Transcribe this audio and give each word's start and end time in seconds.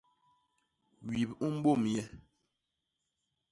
Wip 1.07 1.29
u 1.45 1.47
mbôm 1.57 1.81
nye. 1.93 2.03